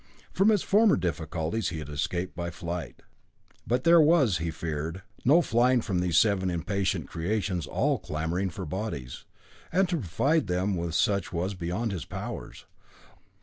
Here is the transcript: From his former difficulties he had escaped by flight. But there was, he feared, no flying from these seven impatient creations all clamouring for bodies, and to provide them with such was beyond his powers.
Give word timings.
From 0.31 0.49
his 0.49 0.63
former 0.63 0.97
difficulties 0.97 1.69
he 1.69 1.77
had 1.77 1.87
escaped 1.87 2.35
by 2.35 2.49
flight. 2.49 3.03
But 3.67 3.83
there 3.83 4.01
was, 4.01 4.39
he 4.39 4.49
feared, 4.49 5.03
no 5.23 5.43
flying 5.43 5.79
from 5.81 5.99
these 5.99 6.17
seven 6.17 6.49
impatient 6.49 7.07
creations 7.07 7.67
all 7.67 7.99
clamouring 7.99 8.49
for 8.49 8.65
bodies, 8.65 9.25
and 9.71 9.87
to 9.89 9.97
provide 9.97 10.47
them 10.47 10.75
with 10.75 10.95
such 10.95 11.31
was 11.31 11.53
beyond 11.53 11.91
his 11.91 12.05
powers. 12.05 12.65